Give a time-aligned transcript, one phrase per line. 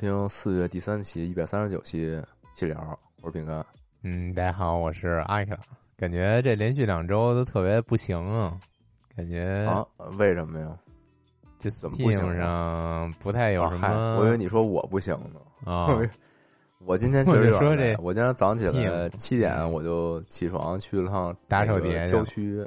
[0.00, 2.18] 听四月第三期一百三十九期
[2.54, 3.62] 气聊，我是饼干。
[4.02, 5.54] 嗯，大家好，我是阿克。
[5.94, 8.58] 感觉这连续两周都特别不行啊，
[9.14, 10.74] 感觉啊，为什么呀？
[11.58, 14.16] 这怎么不行上不太有什么。
[14.18, 15.70] 我以为你说我不行呢。
[15.70, 15.88] 啊，
[16.86, 22.66] 我今天确实说这累我今天早上起来七点我就起床去了趟打那个手碟郊区，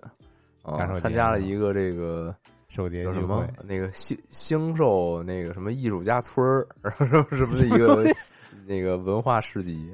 [0.61, 2.35] 啊参加了一个这个
[2.73, 8.03] 手碟聚叫什么，那个兴兴寿那个什么艺术家村儿，什么什么的一个
[8.65, 9.93] 那个文化市集，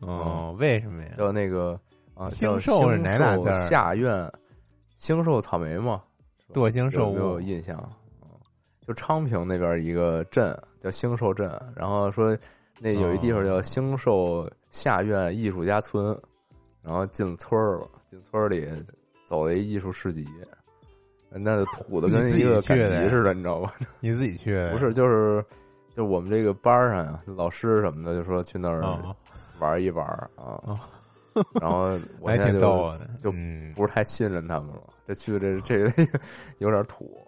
[0.00, 1.12] 哦，为什么呀？
[1.16, 1.80] 叫那个
[2.14, 4.30] 啊，星叫寿是哪俩字儿下院
[4.96, 6.02] 兴寿草莓嘛，
[6.52, 7.76] 堕星兽有没有印象？
[8.22, 8.28] 嗯
[8.86, 12.36] 就昌平那边一个镇叫兴寿镇，然后说
[12.80, 16.14] 那有一地方叫兴寿下院艺术家村，
[16.82, 18.68] 然后进村儿了，进村儿里
[19.24, 20.26] 走了一艺术市集，
[21.38, 23.72] 那土的跟一个赶集似的，你知道吧？
[24.00, 24.54] 你自己去？
[24.70, 25.44] 不是，就是
[25.94, 29.14] 就我们这个班上呀，老师什么的就说去那儿哦，
[29.60, 30.78] 玩一玩啊哦，
[31.60, 35.92] 然后 我还现在就就嗯，不是太信任他们了，这去这这个
[36.58, 37.20] 有点土。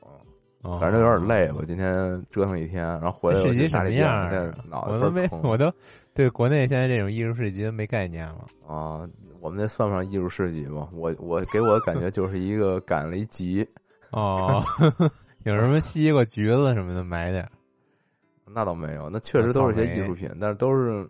[0.62, 4.88] 哦反正有点累，我今天折腾一天，然后回来我市集什样电脑儿？
[4.88, 5.72] 脑我都没，袋倍儿疼我都
[6.12, 8.46] 对国内现在这种艺术市集没概念了。
[8.66, 9.08] 啊！
[9.38, 10.88] 我们那算不上艺术市集吧？
[10.92, 13.64] 我我给我的感觉就是一个赶了一集，
[14.10, 14.62] 哦，
[15.44, 17.48] 有什么西瓜、橘子什么的买点。
[18.48, 21.08] 那倒没有，那确实都是些艺术品，但是都是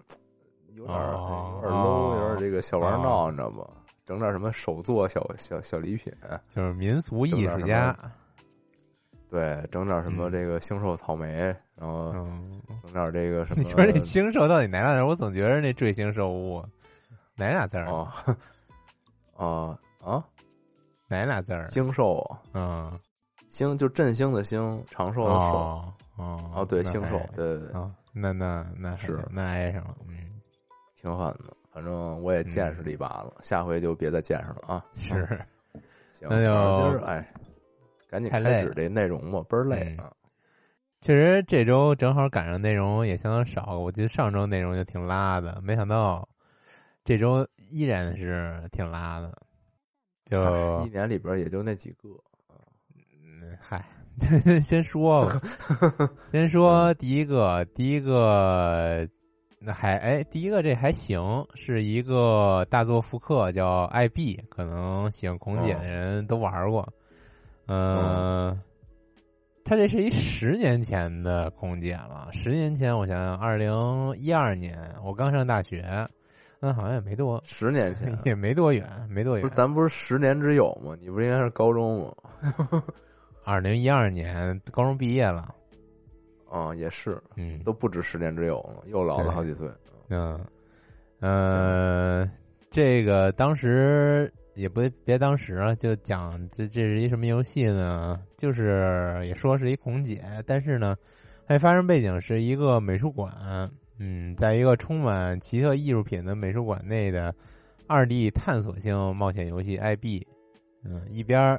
[0.74, 3.64] 有点儿哦有点儿 low，有点儿这个小玩哦闹，你知道吗？
[4.04, 6.12] 整点什么手作小小小礼品，
[6.48, 7.96] 就是民俗艺术家，
[9.28, 13.62] 对，整点什么嗯这个星兽草莓，然后嗯，整点这个什么。
[13.62, 15.06] 你说这星兽到底哪俩字儿？
[15.06, 16.64] 我总觉得那坠星兽物
[17.36, 17.86] 哪俩字儿？
[17.86, 18.08] 哦
[19.36, 20.24] 啊 啊，
[21.08, 21.64] 哪俩字儿？
[21.66, 22.98] 星寿嗯，
[23.48, 25.36] 星就振兴的兴，长寿的寿。
[25.36, 29.22] 哦哦哦，对，那星寿，对对对，啊，那那那是。
[29.30, 30.40] 那挨上了，嗯，
[30.96, 31.54] 挺狠的。
[31.70, 34.84] 反正我也见识了一把了，下回就别再见识了啊。
[34.94, 35.26] 是，
[36.12, 36.42] 行，那
[36.98, 37.26] 就哎，
[38.08, 40.04] 赶紧开始这内容吧，倍儿累嗯。
[40.04, 40.12] 啊。
[41.02, 46.26] 确实这周正好赶上内容也相当少，我记得上周内容就挺拉的，没想到
[47.04, 49.36] 这周依然是挺拉的，
[50.28, 52.08] 就嗨一年里边也就那几个，
[53.22, 53.84] 嗯，嗨，
[54.60, 55.40] 先说吧，
[56.32, 59.08] 先说第一个，第一个，
[59.60, 66.92] 那还哎，第一个这还行，是一个大作复刻，叫 IB，可能喜欢孔姐的人都玩过。
[67.68, 68.60] 嗯、
[69.64, 72.28] 他这是一十年前的空姐了。
[72.32, 73.72] 十年前，我想想，二零
[74.18, 75.84] 一二年我刚上大学，
[76.66, 79.54] 那好像也没多，十年前也没多远，没多远不是。
[79.54, 80.96] 咱不是十年之友吗？
[81.00, 82.82] 你不是应该是高中吗？
[83.44, 85.54] 二零一二年高中毕业了，
[86.50, 89.70] 啊，也是，嗯，都不止十年之友了，又老了好几岁。
[90.08, 90.44] 嗯，
[91.20, 92.28] 呃，
[92.68, 98.20] 这个当时也不别当时了，就讲这这是一什么游戏呢？
[98.36, 100.96] 就是也说是一空姐，但是呢，
[101.46, 103.32] 它发生背景是一个美术馆，
[103.98, 107.34] 嗯，在一个充满奇特艺术品的美术馆内的
[107.86, 110.26] 二 D 探索性冒险游戏 IB，
[110.84, 111.58] 嗯，一边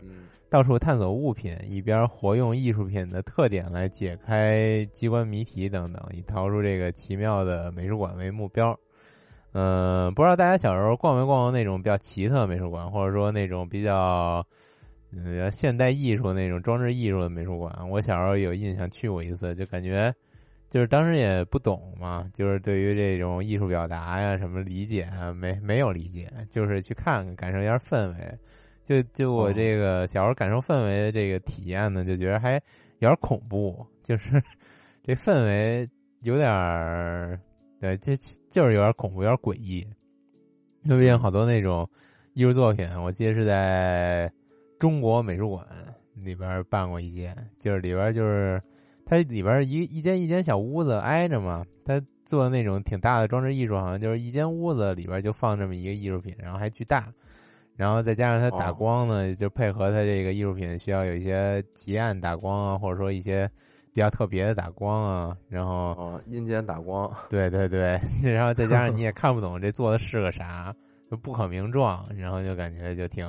[0.50, 8.78] 到处探索物品，一边活用艺术品的特点来解开机关谜题等等，以逃出这个奇妙的美术馆为目标。
[9.54, 14.46] 嗯、不知道大家小时候逛没逛过那种比较奇特的美术馆，或者说那种比较
[15.12, 17.90] 嗯比较现代艺术那种装置艺术的美术馆？
[17.90, 20.14] 我小时候有印象去过一次，就感觉
[20.70, 28.38] 就是当时也不懂嘛，就是对于这种艺术表达呀什么理解啊，没没有理解，就是去看看，感受一下氛围。
[28.84, 32.54] 就就我这个小时候感受氛围的这个体验呢，就觉得还
[33.00, 34.42] 有点恐怖，就是
[35.04, 35.90] 这氛围
[36.22, 37.40] 有点儿，
[37.82, 38.14] 对，就
[38.50, 39.86] 就是有点恐怖，有点诡异。
[40.82, 41.90] 那边好多那种
[42.34, 44.32] 艺术作品，我记得是在
[44.80, 45.66] 中国美术馆
[46.16, 48.62] 里边办过一届，就是里边就是
[49.10, 57.08] 它里边一一间一间小屋子挨着嘛，它做那种挺大的装置艺术，好像就是一间屋子里边就放这么一个艺术品，然后还巨大，
[57.78, 63.50] 然后再加上它打光呢，就配合它这个艺术品需要有一些极暗打光啊，或者说一些
[63.94, 67.98] 比较特别的打光啊，然后哦，阴间打光，对 对对，
[68.30, 70.76] 然后再加上你也看不懂这做的是个啥，
[71.10, 73.26] 就不可名状，然后就感觉就挺。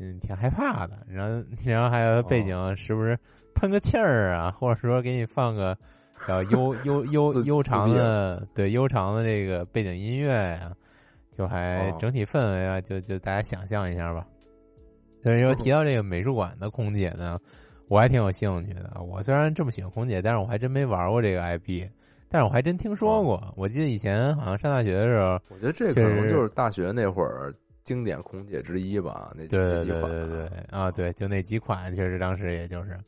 [0.00, 1.04] 嗯，挺害怕的。
[1.08, 3.18] 然后，然后还有背景时不时
[3.58, 5.76] 喷个气儿啊，或者说给你放个
[6.26, 10.72] 小悠悠悠悠长的，对悠长的这个背景音乐呀，
[11.32, 14.24] 就还整体氛围啊，就就大家想象一下吧。
[15.22, 17.36] 所以说提到这个美术馆的空姐呢，
[17.88, 19.00] 我还挺有兴趣的。
[19.02, 21.88] 我虽然这么喜欢空姐，但是我还真没玩过这个 IP，
[22.28, 23.52] 但是我还真听说过。
[23.56, 27.52] 我记得以前好像上大学的时候，我觉得这可能就是大学那会儿。
[27.84, 33.00] 经典空姐之一吧，那对对对对啊，对，就那几款，确实当时也就是，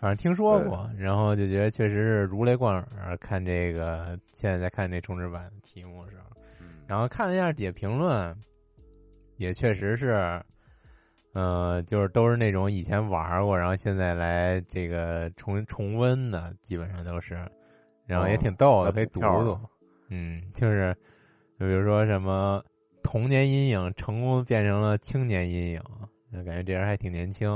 [0.00, 3.16] 反正听说过，然后就觉得确实是如雷贯耳。
[3.18, 6.24] 看这个现在在看这重置版题目的时候，
[6.86, 8.34] 然后看了一下底下评论，
[9.36, 10.42] 也确实是，
[11.34, 17.34] 呃，就是都是那种以前玩过，然后现在来这个重重温的，基本上都是，
[18.06, 19.60] 然后也挺逗的，可以读读。
[20.08, 20.96] 嗯，就是
[21.58, 22.62] 就比如说什么。
[23.02, 25.82] 童年阴影成功变成了青年阴影，
[26.44, 27.50] 感觉这人还挺年轻。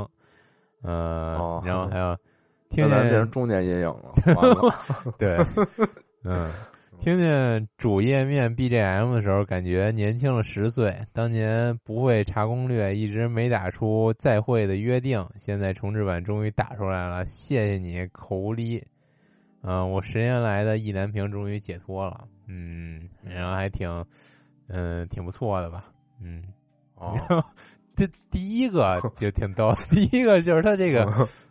[0.80, 2.16] 呃，然后还有
[2.70, 4.12] 听见变成中年阴影了。
[5.18, 5.36] 对，
[6.24, 6.50] 嗯，
[6.98, 10.94] 听见主页面 BGM 的时候，感觉年轻了十岁。
[11.12, 15.26] 当年不会查攻略，一直没打出再会的约定。
[15.36, 18.82] 现在重置版终于打出来了，谢谢你口无力。
[19.62, 22.24] 嗯，我十年来的意难平终于解脱了。
[22.46, 24.04] 嗯，然后还挺。
[24.66, 25.84] 嗯，挺不错的吧？
[26.22, 26.42] 嗯，
[26.94, 27.44] 哦
[27.94, 31.04] 这第一个就挺逗， 第一个就是他这个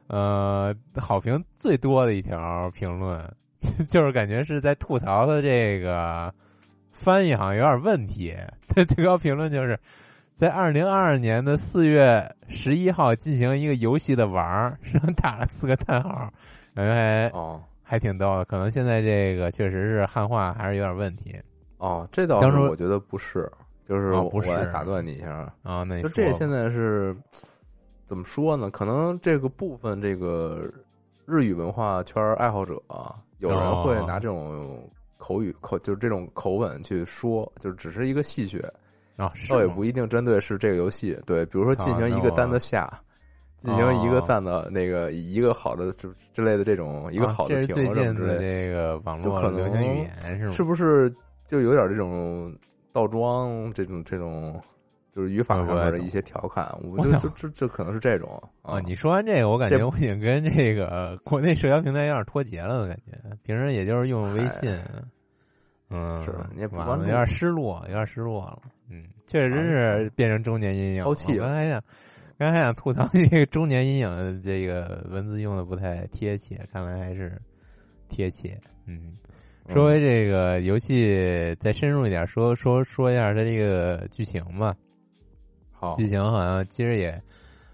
[0.07, 3.21] 呃好评最多的一条评论，
[3.88, 6.33] 就是感觉是在吐槽他这个
[6.91, 8.35] 翻译好像有点问题。
[8.67, 9.79] 他 最高评论就是
[10.33, 16.31] 在二零二二年的四月十一号进行一个游戏的玩儿，然后打了四个叹号，
[16.73, 18.45] 感觉还哦还挺逗的。
[18.45, 21.35] 可能现在这个确实是汉化还是有点问题。
[21.77, 23.47] 哦，这倒是我觉得不是，
[23.83, 27.15] 就是我来打断你一下啊，那就这现在是
[28.05, 28.69] 怎么说呢？
[28.69, 30.69] 可能这个部分这个
[31.25, 32.81] 日语文化圈爱好者，
[33.39, 38.61] 有人会拿这种口语口，就是这种口吻去说，就只是一个戏谑
[39.17, 41.17] 啊，倒也不一定针对是这个游戏。
[41.25, 42.91] 对，比如说进行一个单的下，
[43.57, 50.51] 进行一个赞的那个一个好的之之类的这种一个好的评论之类的这个网络流行语言是？
[50.51, 51.13] 是不是？
[51.45, 52.51] 就有点这种
[52.91, 54.59] 倒装，这种这种
[55.15, 58.80] 就是语法上面的一些调侃，我觉得这这这可能是这种啊。
[58.80, 63.13] 你说完这个，我感觉我已经跟这个国内社交平台有点脱节了的感觉。
[63.44, 64.75] 平时也就是用微信，
[65.92, 68.60] 嗯，是你也不有点失落，有点失落了。
[68.89, 71.04] 嗯，确实是变成中年阴影。
[71.04, 71.38] 抛弃。
[71.38, 71.80] 刚才想，
[72.39, 77.39] 刚才还想吐槽这个中年阴影，这个文字用的不太贴切，看来还是
[78.10, 78.60] 贴切。
[78.88, 79.13] 嗯。
[79.69, 84.75] 说回这个游戏，再深入一点，说说说一下它这个剧情吧。
[85.83, 87.11] 好，剧情好像其实也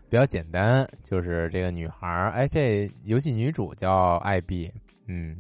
[0.10, 4.72] 比较简单，就是这个女孩儿，哎，这游戏女主叫艾比，
[5.06, 5.38] 嗯，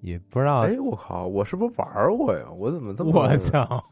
[0.00, 2.46] 也不知道，哎，我靠，我是不是玩过呀？
[2.56, 3.84] 我怎么这么我操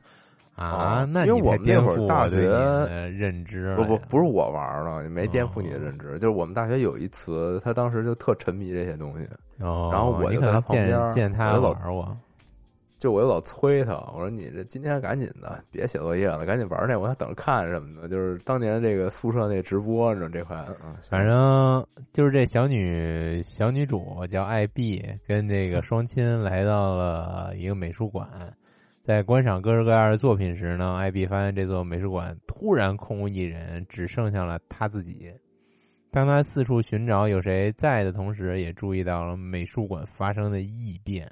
[0.56, 1.04] 啊？
[1.04, 2.38] 那因为我们那会儿大学
[3.10, 9.28] 认知，不不不是我玩了，没颠覆你的认知，就是我们大学有一次，他当时就特沉迷这些东西。
[9.58, 12.16] 哦，然后我就在他旁边，见他老玩我，
[13.00, 18.06] 就我就老催他，我说你这今天赶紧的，别写作业了，赶紧玩那，我还等着看什么的。
[18.06, 20.62] 就是当年这个宿舍那直播，你知道这块，
[21.08, 28.28] 反正就是这小女小女主叫艾碧，跟这个双亲来到了一个美术馆，
[29.00, 35.26] 在观赏各式各样的作品时呢，艾碧发现这座美术馆突然空无一人，只剩下了她自己。
[36.10, 41.26] 当她四处寻找有谁在的同时，也注意到了美术馆发生的异变。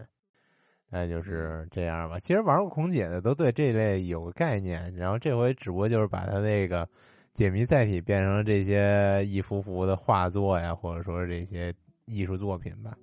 [0.91, 2.19] 那就是这样吧。
[2.19, 6.89] 其实玩过空姐的都对这类有个概念，然后这回只不过就是把它那个
[7.33, 11.75] 解谜载体变成了这些一幅幅的画作呀，或者说这些
[12.07, 12.97] 艺术作品吧。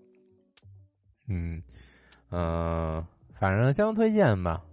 [1.27, 1.62] 嗯
[2.32, 4.63] 嗯，反正相当推荐吧。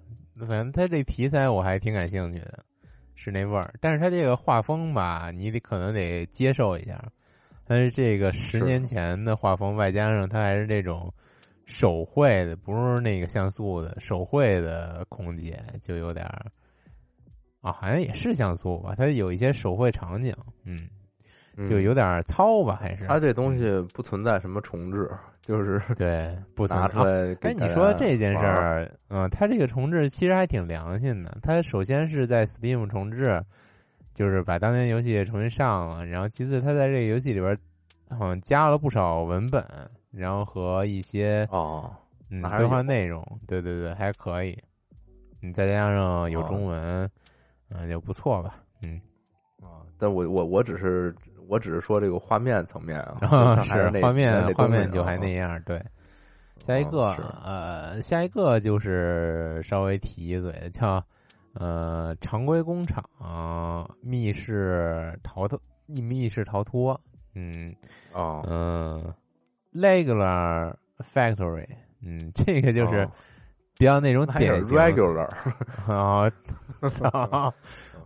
[0.41, 2.65] 反正他这题材我还挺感兴趣的。
[3.15, 7.01] 是那味儿，但是他这个画风吧，你得可能得接受一下。
[7.65, 11.13] 但是这个十年前的画风，外加上他还是这种
[11.67, 16.47] 手绘的，不是那个像素的手绘的空姐，就有点儿
[17.61, 20.89] 啊，好像也是像素吧，它有一些手绘场景，嗯，
[21.57, 25.09] 嗯就有点糙吧，还是它这东西不存在什么重置，
[25.43, 31.39] 就是对不存拿出来给哎，你说这件事儿，儿，嗯，它这个重置其实还挺良心的。
[31.43, 33.41] 它首先是在 Steam 重置，
[34.13, 37.57] 就是把当年游戏重新上了，然后其次它在这个游戏里边
[38.19, 39.65] 好像加了不少文本，
[40.11, 41.91] 然后和一些哦，
[42.31, 44.57] 嗯那还是兑换有内容，对对对，还可以。
[45.41, 47.11] 你再加上有哦中文，
[47.71, 49.01] 嗯，就不错吧，嗯，
[49.61, 51.15] 啊，但我我我只是
[51.49, 55.83] 我只是说这个画面层面啊， 是画面画面就还啊那样，对。
[56.61, 57.09] 下一个、
[57.43, 61.05] 呃，下一个就是稍微提一嘴，叫
[61.55, 63.05] 呃常规工厂、
[64.01, 66.99] 密室逃脱、密室逃脱，
[67.35, 67.75] 嗯
[68.13, 69.15] 哦，嗯、
[69.75, 71.67] regular factory，
[72.05, 73.13] 嗯，这个就是哦
[73.79, 75.29] 比较那种那还有典型 regular
[75.91, 76.31] 啊，
[76.89, 77.53] 操！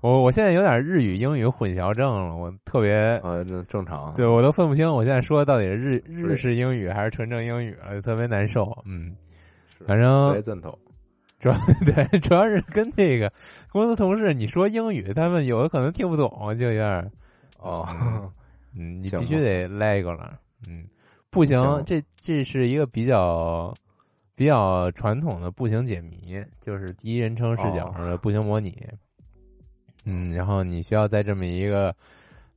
[0.00, 2.92] 我我现在有点日语英语混淆症了，我特别
[3.23, 8.76] 呃，那正常，对我都分不清，我现在说的到底是日日式英语还是纯正英语了，特别难受。
[8.87, 9.14] 嗯，
[9.87, 10.33] 反正
[11.40, 13.30] 对，主要是跟那个
[13.71, 17.12] 公司同事你说英语，他们有的可能听不懂，就有点
[17.59, 17.87] 哦，
[18.76, 20.28] 嗯，你必须得 regular，
[20.66, 20.85] 嗯，
[21.30, 23.75] 步行行这这是一个比较
[24.35, 28.76] 比较传统的步行解谜，就是第一人称视角上的步行模拟。
[30.04, 31.95] 嗯，然后你需要在这么一个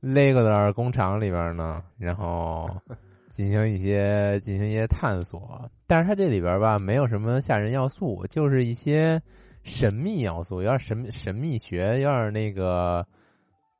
[0.02, 2.70] regular 工厂里边呢，然后
[3.30, 9.20] 进行一些进行一些探索，但是它这里边吧没有什么吓人要素，就是一些
[9.62, 13.06] 神秘要素，有点神神秘学，有点那个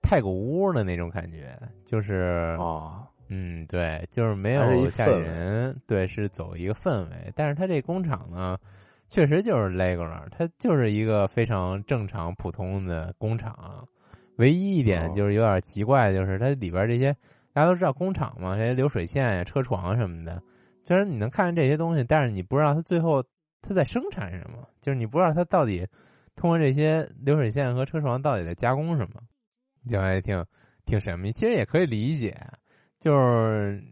[0.03, 7.33] 太古屋的那种感觉，就是哦，嗯，对，就是没有吓人，对，是走一个氛围。
[7.35, 8.59] 但是它这工厂呢，
[9.09, 13.87] 确实就是 regular，它就是一个非常正常普通的工厂。
[14.37, 17.15] 唯一一点哦就是有点奇怪，就是它里边这些
[17.53, 20.43] 大家都知道工厂嘛，这些流水线呀、车床什么的，
[20.83, 23.23] 虽然你能看见这些东西，但是你不知道它最后
[23.61, 25.87] 它在生产什么，就是你不知道它到底
[26.35, 29.21] 通过这些流水线和车床到底在加工什么，
[29.87, 30.45] 就还挺
[30.85, 31.33] 挺神秘。
[31.33, 32.37] 其实也可以理解，
[32.99, 33.83] 就是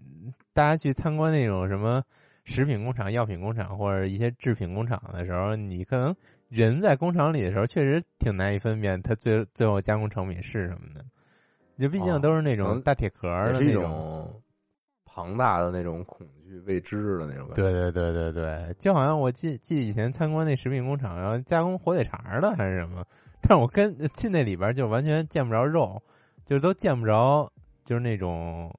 [0.52, 2.02] 大家去参观那种什么
[2.44, 6.14] 食品工厂、药品工厂或者一些制品工厂的时候，你可能
[6.48, 11.04] 人在工厂里的时候，确实挺难以分辨它最最后加工成品是什么的。
[11.78, 14.42] 就毕竟哦都是那种大铁壳的那种，种
[15.04, 17.54] 庞大的那种恐惧、未知的那种感觉。
[17.54, 23.06] 对对对对对，就好像我记记以前参观那食品工厂，然后加工火腿肠的还是什么，
[23.40, 26.02] 但是我跟进那里边就完全见不着肉，
[26.44, 27.50] 就都见不着，
[27.84, 28.72] 就是那种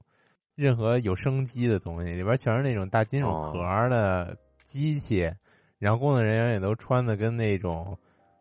[0.56, 5.32] 任何有生机的东西，里边全是那种大金属哦壳的机器，
[5.78, 7.98] 然后工作人员也都穿的跟那种，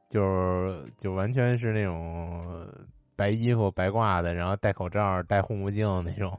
[0.08, 2.66] 就是就完全是那种
[3.16, 6.38] 白衣服白褂的，然后戴口罩、戴护目镜那种，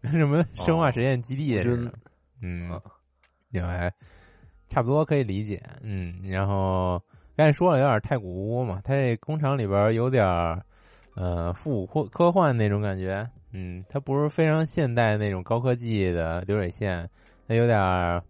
[0.00, 1.76] 跟 什么生化实验基地似的。
[1.76, 1.92] 军
[2.42, 2.80] 嗯啊，
[3.50, 3.92] 也还
[4.68, 5.62] 差不多可以理解。
[5.82, 7.02] 嗯，然后
[7.36, 10.62] 刚才说了有点太古屋嘛，它这工厂里边有点儿
[11.14, 13.28] 呃复古科科幻那种感觉。
[13.52, 17.08] 嗯，它不是非常现代那种高科技的流水线，
[17.48, 18.22] 它有点儿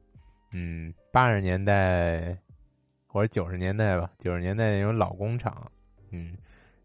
[0.53, 2.37] 嗯八十年代
[3.07, 5.71] 或者九十年代吧，九十年代那种老工厂。
[6.11, 6.35] 嗯。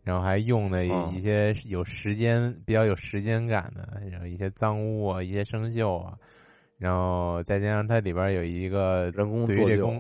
[0.04, 6.14] 然后还用的哦一些有时间、比较有时间感的，然后一些脏污啊，一些生锈啊，
[6.78, 10.00] 然后再加上它里边有一个人工做旧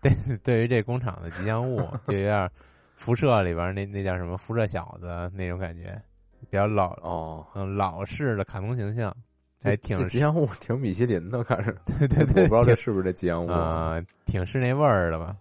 [0.00, 2.50] 对对 对于这工厂的吉祥物，就有点
[2.94, 6.00] 辐射里边那那叫什么辐射小子那种感觉，
[6.50, 9.14] 比较老哦，嗯老式的卡通形象，
[9.62, 11.72] 还挺吉祥物挺米其林的，看着。
[11.98, 13.58] 对对对，我不知道这是不是这吉祥物啊。
[13.58, 15.36] 啊、挺是那味儿的吧。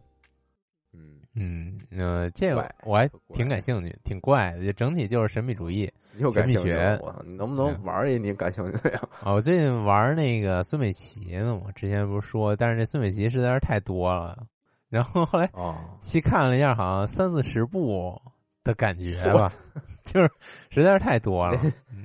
[1.39, 5.91] 嗯，嗯呃，这个我还挺感兴趣，挺怪的，就整体就是神秘主义。
[6.17, 6.99] 又感兴趣神秘学？
[7.01, 9.01] 我，你能不能玩一你感兴趣的呀？
[9.23, 14.37] 啊，我最近玩那个孙美琪呢我，之前不是说，但是这孙美琪实在是太多了，
[14.89, 18.21] 然后后来哦，细看了一下，好像三四十部
[18.63, 19.51] 的感觉我吧，
[20.03, 20.29] 就是
[20.69, 21.59] 实在是太多了，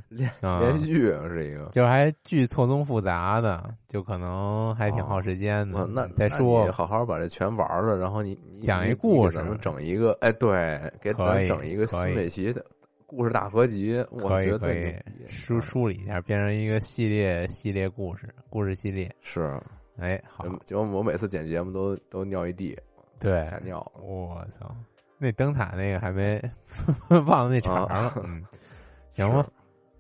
[0.09, 1.65] 连啊连续啊，是一个。
[1.73, 5.81] 就是还剧错综复杂的，就可能还挺耗哦时间的。
[5.81, 12.65] 啊，那那再说你好好把这全玩了，然后你你讲一故事给咱们整一个，哎，对，给咱整一个可以孙美琪的
[13.07, 14.95] 故事大合集，我觉得可以
[15.29, 19.11] 梳嗯梳理一下，变成一个系列系列故事故事系列。
[19.21, 19.61] 是，
[19.99, 22.77] 哎，好，结果我每次剪节目都都尿一地，
[23.19, 24.03] 对，太尿了。
[24.03, 24.75] 我操，
[25.25, 26.38] 那灯塔那个还没
[27.26, 28.45] 忘了那茬了，啊嗯，
[29.09, 29.47] 行吧，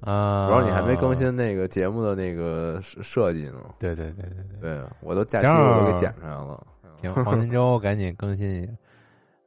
[0.00, 1.14] 啊，主要你还没更。
[1.16, 6.66] 新那个节目的那个设设计呢，对对对对对，对我都假期我都给剪出来了。
[6.94, 8.72] 行，黄金周赶紧更新一下。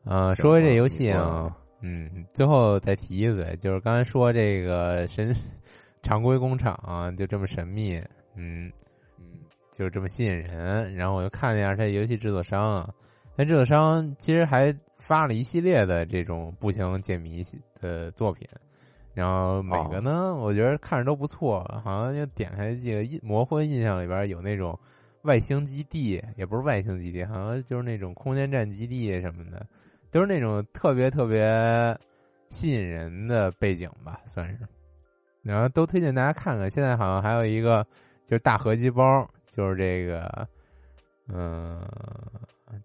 [0.05, 5.35] 呃，行说回这啊游戏啊，嗯，最后再提一嘴，就是刚才说这个神
[6.01, 8.01] 常规工厂、就这么神秘，
[8.35, 8.71] 嗯，
[9.19, 9.25] 嗯
[9.71, 10.95] 就这么吸引人。
[10.95, 12.89] 然后我又看了一下它游戏制作商啊，
[13.37, 17.43] 那制作商其实还发了一系列的这种步行解谜
[17.79, 18.47] 的作品，
[19.13, 24.77] 然后每个呢，我觉得看着都不错，好像就点开这个印模糊印象里边有那种
[25.21, 29.63] 外星基地，也不是外星基地，好像就是那种空间站基地什么的。
[30.09, 31.95] 都是那种特别特别
[32.49, 34.57] 吸引人的背景吧，算是。
[35.43, 36.67] 然后都推荐大家看看。
[36.67, 37.85] 现在好像还有一个
[38.25, 40.47] 就是大合集包，就是这个
[41.27, 41.85] 嗯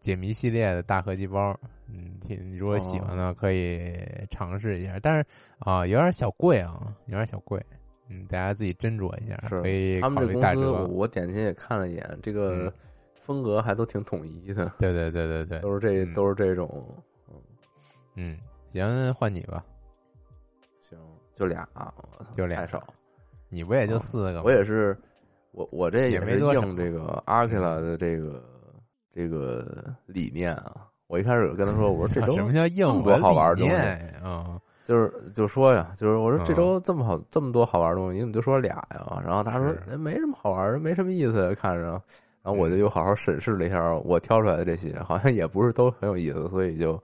[0.00, 1.58] 解谜系列的大合集包。
[1.88, 3.94] 嗯，挺如果喜欢的可以
[4.30, 5.26] 尝试一下，但是
[5.58, 7.60] 啊有点小贵啊，有点小贵。
[8.08, 11.06] 嗯，大家自己斟酌一下，是可以考虑打折我。
[11.06, 12.72] 点进去也看了一眼，这个嗯
[13.14, 16.84] 风格还都挺统一的，对对对对对，都是这嗯都是这种。
[18.14, 18.38] 嗯，
[18.72, 19.64] 行，换你吧，
[20.82, 20.98] 行，
[21.32, 22.82] 就俩，我操就俩太少。
[23.48, 24.42] 你不也就四个吗？
[24.44, 24.96] 我也是，
[25.52, 28.42] 我我这也没多少应这个阿克拉的这个
[29.12, 30.86] 这个理念啊。
[31.06, 34.58] 我一开始跟他说，我说这 周什么叫硬这么多好玩的东西西啊？
[34.82, 39.22] 就是就说呀，就是我说这嗯周这么好这么多好玩的东西，你怎么就说俩呀？
[39.24, 41.82] 然后他说没什么好玩的，没什么意思，看着。
[42.42, 47.00] 然后我就嗯又好好审视了一下我挑出来的这些，好像也不是都很有意思，所以就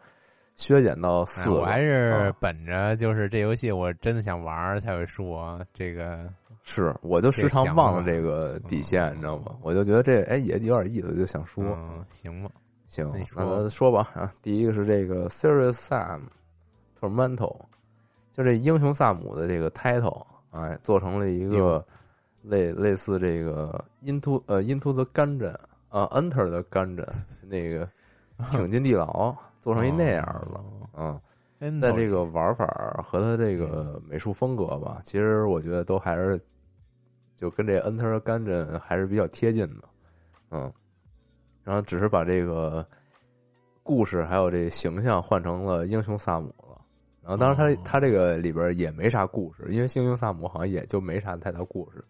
[0.59, 1.41] 削减到四。
[1.41, 6.29] 哎我还是啊本着就是这游戏我真的想玩儿才会说这个，
[6.65, 9.57] 是，我就时常忘了这个底线，你知道吗？
[9.63, 11.65] 我就觉得这哎也有点意思，就想说。
[11.65, 12.51] 嗯，行吧，
[12.89, 14.35] 行那咱说吧啊。
[14.43, 16.23] 第一个是这个 Serious Sam
[17.01, 17.57] Tormental，
[18.33, 21.85] 就这英雄萨姆的这个 title，哎，做成了一个
[22.43, 25.55] 类类似这个 Into 呃 Into the Gungeon
[25.89, 27.07] 啊 Enter the Gungeon
[27.43, 27.89] 那个
[28.51, 30.65] 挺进地牢，做成一那样了。
[30.97, 31.21] 嗯，
[31.61, 32.67] 嗯，在这个玩法
[33.05, 36.41] 和他这个美术风格吧，其实我觉得都还是
[37.37, 39.89] 就跟这 Enter Gungeon 还是比较贴近的。
[40.51, 40.73] 嗯，
[41.63, 42.87] 然后只是把这个
[43.83, 46.81] 故事还有这形象换成了英雄萨姆了。
[47.21, 52.03] 然后当然他哦他这个里边也没啥故事，因为英雄萨姆好像也就没啥太大故事，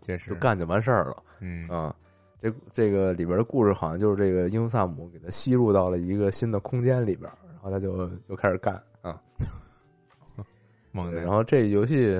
[0.00, 1.22] 确实就，干就完事儿了。
[1.40, 1.94] 嗯啊，
[2.40, 9.20] 这这个里边的故事好像就是这个英雄萨姆给他吸入到了一个新的空间里边，然后他就就开始干啊。
[10.92, 12.16] 猛的，然后这游戏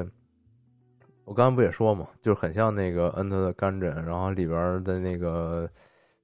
[1.24, 5.68] 我刚刚不也说嘛，就是很像那个《Enter the Gungeon》，然后里边的那个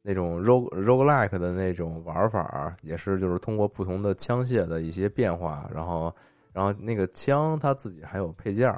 [0.02, 6.14] 那种 rogue roguelike 的那种玩法，也是就是通过不同的枪械的一些变化，然后
[6.52, 8.74] 然后那个枪它自己还有配件，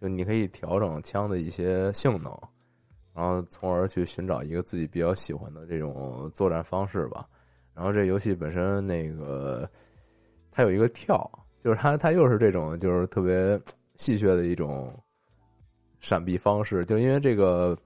[0.00, 2.32] 就你可以调整枪的一些性能，
[3.20, 7.26] 然后从而去寻找一个自己比较喜欢的这种作战方式吧。
[7.74, 9.68] 然后这游戏本身那个
[10.50, 13.60] 它有一个跳，就是它它又是这种就是特别
[13.96, 14.90] 戏谑的一种
[15.98, 17.76] 闪避方式，就因为这个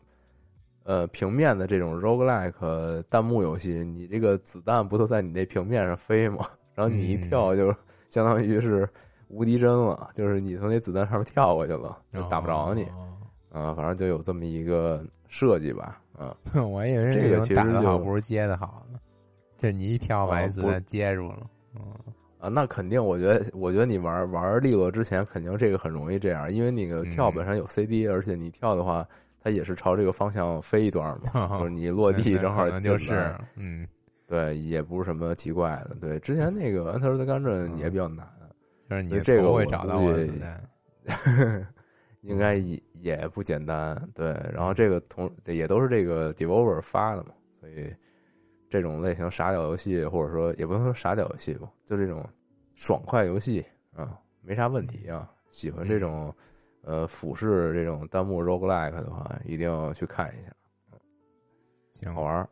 [0.85, 6.47] 呃平面的这种 roguelike 弹幕游戏，你这个子弹不都在你那平面上飞吗？
[6.77, 7.75] 然后你一跳就
[8.09, 8.89] 相当于是
[9.27, 12.85] 无敌帧了，就是你从那子弹上面跳过去了，就打不着你。
[12.85, 13.11] 哦
[13.51, 19.01] 啊，反正就有这么一个设计吧，啊， 我还以为是这个其实就打的好不如接的好呢，
[19.57, 20.47] 就你一跳把啊不。
[20.47, 21.83] 那子弹接住了，嗯，
[22.39, 27.35] 啊，那肯定，我觉得，我觉得你玩玩利落之前，肯定这个很容易这样，因为那个跳嗯。
[27.35, 29.05] 本身有 CD，、而且你跳的话，
[29.43, 33.85] 它也是朝这个方向飞一段嘛， 就是你落地正好就是嗯，
[34.29, 35.97] 对，也不是什么奇怪的。
[36.01, 38.25] 对，之前那个 Enter the Gungeon 也比较难，
[38.89, 41.67] 就是你这个头会找到我的子弹，
[42.23, 43.95] 应该也也不简单。
[44.15, 47.95] 对，然后这个同也都是这个 Devolver 发的嘛，所以
[48.71, 52.27] 这种类型傻屌游戏，或者说也不能说傻屌游戏吧，就这种
[52.75, 53.65] 爽快游戏
[53.95, 55.31] 啊，没啥问题啊。
[55.51, 56.35] 喜欢这种
[56.83, 60.53] 呃俯视这种弹幕 roguelike 的话，一定要去看一下，
[61.93, 62.49] 行，好玩儿。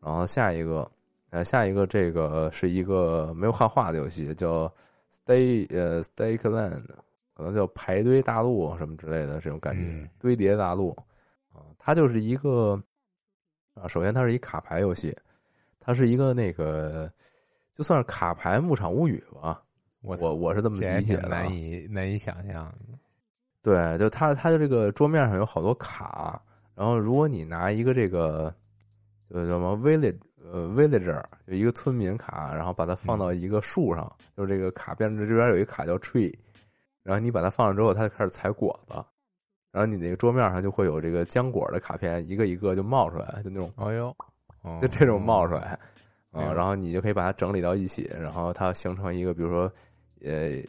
[0.00, 0.90] 然后下一个，
[1.30, 4.72] 呃，下一个这个是一个没有汉化的游戏，叫
[5.10, 6.84] Stay 呃 Stakeland，
[7.34, 10.90] 可能叫排堆大陆什么之类的这种感觉，嗯堆叠大陆
[11.52, 12.80] 啊，它就是一个
[13.74, 15.16] 啊，首先它是一卡牌游戏，
[15.80, 17.12] 它是一个那个
[17.72, 19.60] 就算是卡牌牧场物语吧，
[20.00, 21.28] 我我我是这么理解的啊。
[21.28, 22.72] 难以难以想象，
[23.62, 26.40] 对，就它它的这个桌面上有好多卡，
[26.74, 28.54] 然后如果你拿一个这个
[29.28, 36.32] 就叫什么 village 呃 villager 就一个村民卡，然后把它放到一个树上，就是这个卡变成这边有一卡叫 tree，
[37.04, 38.94] 然后你把它放上之后，它就开始采果子，
[39.70, 44.16] 然后你那个桌面上就会有这个浆果的卡片，一个一个就冒出来，就那种哎呦，
[44.62, 45.78] 哦就这种冒出来，
[46.30, 49.70] 啊、然后你就可以把它整理到一起，然后它形成一个，比如说
[50.24, 50.62] 呃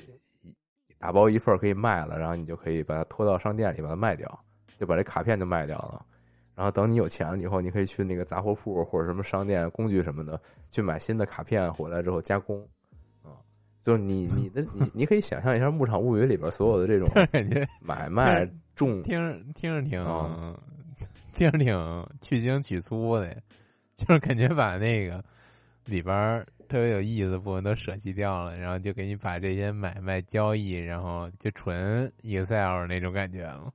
[1.00, 4.40] 打包一份儿可以卖了，然后你就可以把它拖到商店里把它卖掉，
[4.78, 6.06] 就把这卡片就卖掉了。
[6.54, 12.68] 然后等你有钱了以后，你可以去那个杂货铺或者什么商店、工具什么的去买新的卡片回来之后加工。
[13.86, 18.44] 啊，就是你你 的你你可以想象一下《牧场物语》里边所有的这种感觉 买卖
[18.76, 20.60] 种听着听着挺啊
[21.34, 23.36] 听着挺去精取粗的，
[23.96, 25.24] 就是感觉把那个
[25.86, 33.72] 里边特别有意思的部分都舍弃掉了，然后就给你把这些买卖交易，然后就纯 Excel 那种感觉了。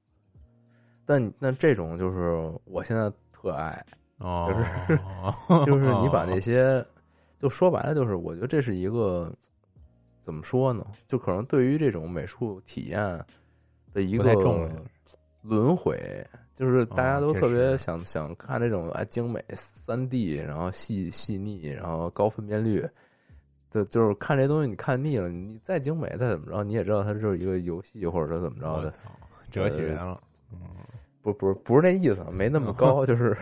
[1.06, 3.84] 但但这种就是我现在特爱，
[4.18, 4.48] 哦，
[5.64, 6.84] 就是你把那些，
[7.38, 9.32] 就说白了，就是我觉得这是一个
[10.20, 10.86] 怎么说呢？
[11.08, 12.98] 就可能对于这种美术体验
[13.92, 14.32] 的一个
[15.42, 15.98] 轮回，
[16.54, 22.86] 就是大家都特别实想想看这种哎精美三 D，然后细细腻，然后高分辨率。
[23.70, 28.92] 就就是看这东西，你看腻了，你再精美再怎么着，你也知道它就是一个游戏，或者说怎么着的，
[29.48, 30.20] 哲学了，
[30.52, 30.58] 嗯，
[31.22, 33.36] 不不是不是那意思，没那么高， 就是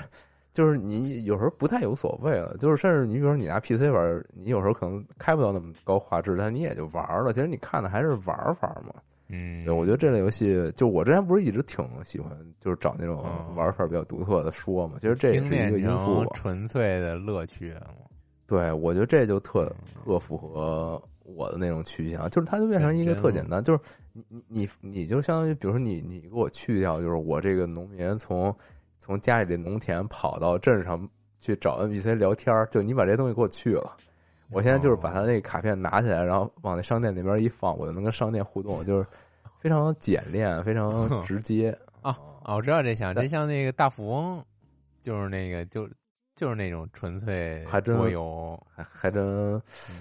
[0.59, 7.33] 就是你有时候不太有所谓了，就是甚至你比如说你拿 PC 玩，你有时候可能开不到那么高画质，但你也就玩了。
[7.33, 8.93] 其实你看的还是玩法嘛。
[9.29, 14.97] 嗯，对，我觉得这类游戏，就我之前不是一直挺喜欢，就是找那种嗯玩法比较独特的说嘛。
[15.01, 16.27] 其实这也是一个因素吧。
[16.35, 17.73] 纯粹的乐趣。
[18.45, 23.79] 对，我觉得这就特嗯特符合我的那种趋向，就是它就变成一个特简单，就是
[24.13, 28.53] 你你你你就相当于，比如说你你给我去掉，就是我这个农民从
[28.99, 31.09] 从家里的农田跑到镇上
[31.41, 33.97] 去找 NPC 聊天儿，就你把这东西给我去了。
[34.51, 39.07] 我现在就是把他那个卡片拿起来，然后往那商店那边一放，我就能跟商店互动，就是
[39.59, 44.43] 非常简练，非常直接啊哦，我知道这像，这像那个大富翁，
[45.03, 45.87] 就是那个就
[46.35, 49.61] 就是那种纯粹还真多游，还还真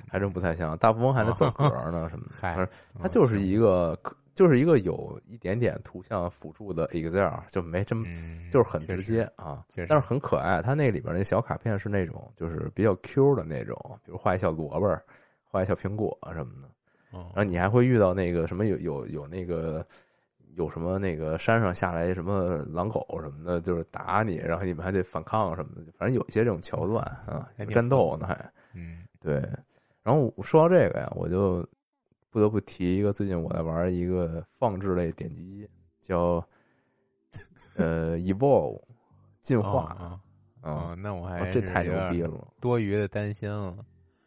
[0.09, 0.77] 还真不太像。
[0.77, 2.67] 大富翁还能赠盒呢什么的，嗨反正
[3.01, 3.99] 它就是一个
[4.37, 10.61] 就是一个有一点点图像辅助的 Excel，就没真嗯，就是很直接啊，但是很可爱。
[10.61, 15.01] 它那里边那小卡片是那种就是比较 Q 的那种，比如画一小萝卜，
[15.43, 16.69] 画一小苹果什么的。
[17.13, 19.83] 嗯然后你还会遇到那个什么有有有那个
[20.53, 29.41] 有什么那个山上下来什么狼狗什么的，就是打你，然后你们还得反抗什么的，反正有一些这种桥段啊还，战斗呢还嗯对。
[30.03, 31.67] 然后我说到这个呀，我就
[32.37, 35.67] 不得不提一个最近我在玩一个放置类点击，
[35.99, 36.33] 叫
[37.75, 38.79] 呃 Evolve
[39.41, 40.19] 进化哦
[40.61, 43.75] 啊、哦，那我还啊这太牛逼了，多余的担心了。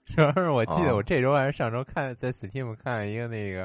[0.07, 3.63] 主要是我记得啊我这周还是上周看在 Steam 看了一个那个，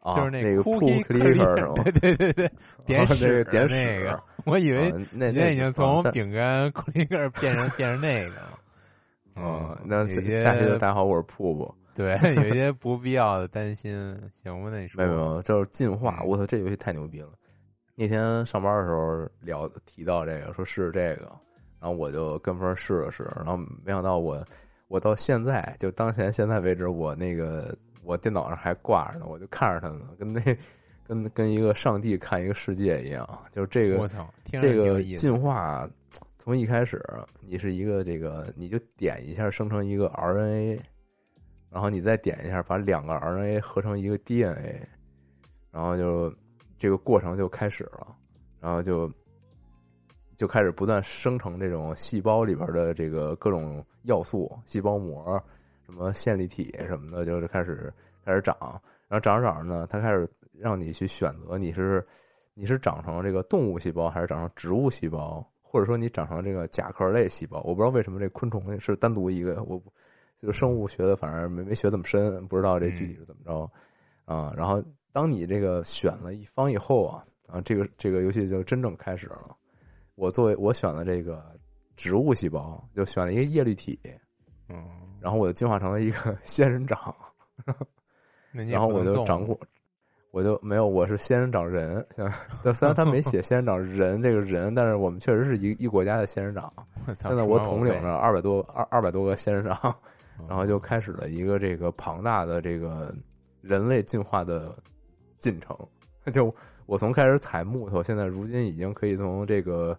[0.00, 1.72] 啊，就是那个 Cookie clicker 是 吗？
[1.82, 2.50] 对对对对，
[2.84, 8.42] 点啊那屎个点那屎个，我以为啊那现在已经从但饼干 clicker 变成变成那个了。
[9.32, 11.74] 啊，嗯那下期就大家好，我是瀑布。
[11.96, 13.92] 对，有一些不必要的担心。
[14.32, 16.20] 行吧，那你说没有没有，就是进化。
[16.22, 17.28] 嗯我操，这游戏太牛逼了！
[17.94, 21.26] 那天上班的时候聊提到这个，说试试这个，
[21.78, 24.42] 然后我就跟风试了试，然后没想到我
[24.88, 30.40] 我到现在就当前现在为止，我那个我电脑上还挂着呢，我就看着它呢，跟那
[31.06, 33.28] 跟跟一个上帝看一个世界一样。
[33.50, 35.86] 就是这个我操，这个进化
[36.38, 37.02] 从一开始，
[37.40, 40.80] 你是一个这个，你就点一下生成一个 RNA，
[41.70, 44.86] 然后你再点一下把两个 RNA 合成一个 DNA，
[45.70, 46.34] 然后就
[46.76, 48.16] 这个过程就开始了，
[48.58, 49.08] 然后就
[50.36, 55.40] 就开始不断生成这种细胞里边的这个各种要素，细胞膜、
[55.86, 57.92] 什么线粒体什么的，就是开始
[58.24, 58.56] 开始长，
[59.08, 62.04] 然后长着长着呢，它开始让你去选择你是
[62.54, 67.60] 你是长成这个动物细胞，还是长成植物细胞，或者说你长成这个甲壳类细胞。
[67.60, 69.80] 我不知道为什么这昆虫是单独一个，我
[70.40, 73.70] 就是生物学的，反正没没学这么深，不知道这具体是怎么着
[74.24, 74.52] 啊。
[74.56, 79.56] 然后当你这个选了一方以后啊，啊，这个这个游戏就真正开始了。
[80.14, 81.44] 我作为我选了这个
[81.96, 83.98] 植物细胞，就选了一个叶绿体，
[84.68, 84.84] 嗯，
[85.20, 87.14] 然后我就进化成了一个 仙人掌，
[88.52, 89.58] 然后我就长过，
[90.30, 92.06] 我就没有，我是仙人掌人。
[92.72, 96.72] 虽然他没写仙人掌人这个人，但是我们确实是一一国家的仙人掌。
[97.14, 99.94] 现在我统领着二百多二二百多个仙人掌，嗯
[100.48, 103.14] 然后就开始了一个这个庞大的这个
[103.60, 104.76] 人类进化的
[105.38, 105.76] 进程。
[106.32, 106.54] 就
[106.86, 109.98] 我从开始采木头，现在如今已经可以从这个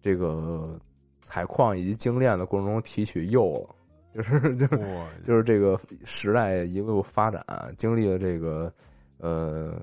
[0.00, 0.78] 这个
[1.20, 3.74] 采矿以及精炼的过程中提取铀了，
[4.14, 4.80] 就是就是
[5.24, 7.44] 就是这个时代一路发展，
[7.76, 8.72] 经历了这个
[9.18, 9.82] 呃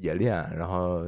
[0.00, 1.04] 冶炼，然后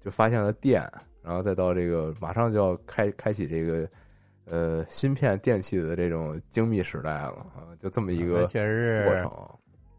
[0.00, 0.82] 就发现了电，
[1.22, 3.88] 然后再到这个马上就要开开启这个
[4.50, 9.48] 呃芯片电器的这种精密时代了啊，就这么一个确实是过程。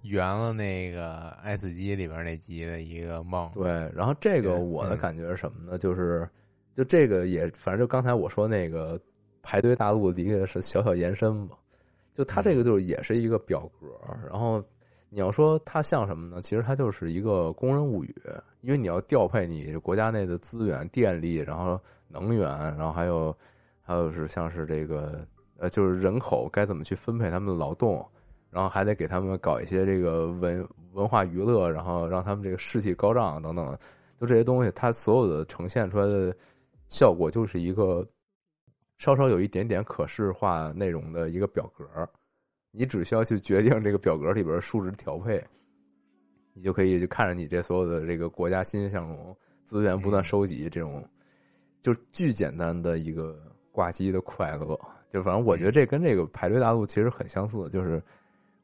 [0.03, 1.07] 圆了那个
[1.43, 3.49] 《爱死机》里边那集的一个梦。
[3.53, 5.77] 对，然后这个我的嗯感觉是什么呢？
[5.77, 6.27] 就是
[6.73, 8.99] 就这个也，反正就刚才我说那个
[9.43, 11.55] 排队大陆的一个是小小延伸吧。
[12.13, 13.87] 就它这个就是也是一个表格，
[14.27, 14.61] 然后
[15.07, 16.41] 你要说它像什么呢？
[16.41, 18.13] 其实它就是一个工人物语，
[18.61, 23.33] 因为你要调配你国家内的资源、电力，然后能源，然后还有
[23.91, 25.27] 还有是像是这个
[25.57, 28.07] 呃，就是人口该怎么去分配他们的劳动，
[28.49, 33.77] 然后还得给他们搞一些这个文文化娱乐，然后让他们这个士气高涨等等，
[34.17, 36.33] 就这些东西，它所有的呈现出来的
[36.87, 38.07] 效果就是一个
[38.97, 41.85] 稍稍有一点点可视化内容的一个表格，
[42.71, 45.43] 你只需要去决定这个表格里边数值调配，
[46.53, 51.05] 你就可以就看着你这所有的这个国家欣欣向荣，资源不断收集，这种
[51.81, 53.37] 就是巨简单的一个
[53.71, 54.79] 挂机的快乐。
[55.09, 58.01] 就反正我觉得这跟这个排队大陆其实很相似，就是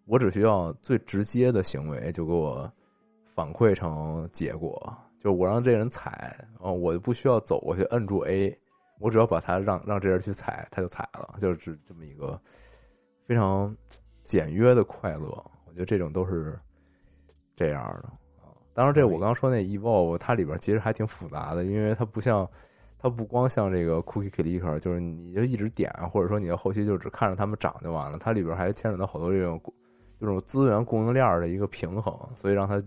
[0.06, 2.72] 我只需要最直接的行为就给我
[3.26, 8.58] 反馈成结果，就是我让这人踩，哦，我就不需要走过去摁住 A，
[8.98, 12.40] 我只要把他让让这人去踩，他就踩了，就是这么一个
[13.26, 13.76] 非常
[14.24, 15.28] 简约的快乐。
[15.66, 16.58] 我觉得这种都是
[17.58, 18.08] 这样的
[18.42, 18.56] 啊。
[18.74, 22.50] 当然，这我刚刚说那 Evolve，它里边其实还挺复杂的，因为它不像。
[23.08, 28.18] 它不光像这个 Cookie Clicker，就是你就一直点，或者说你的后期就只看着它们涨就完了。
[28.20, 29.62] 它里边还牵扯到好多这种
[30.20, 32.84] 这种资源供应链的一个平衡，所以让它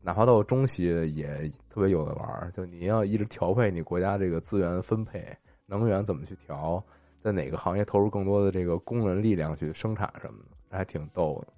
[0.00, 2.48] 哪怕到中期也特别有的玩儿。
[2.52, 6.80] 就你要一直调配你国家这个资源分配，能源怎么去调，
[7.18, 11.52] 在哪个行业投入更多的这个工人力量去生产什么的，这还挺逗的。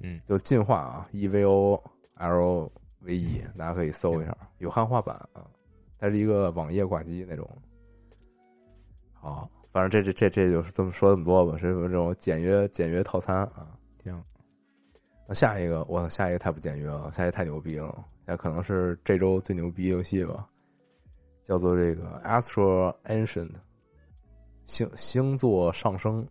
[0.00, 1.82] 嗯，就进化啊，E V O
[2.14, 5.44] L V E，大家可以搜一下，有汉化版啊。
[6.04, 7.50] 它是一个网页挂机那种。
[9.14, 13.74] 好，反正这这这这就是这么说这么多吧，是这种简约简约套餐啊。
[14.02, 14.22] 行，
[15.26, 20.46] 那下一个，我下一个太不简约了，下一个太牛逼了，那可能是这周最牛逼游戏吧，
[21.42, 23.52] 叫做这个 Astro Ancient
[24.66, 26.28] 星星座上升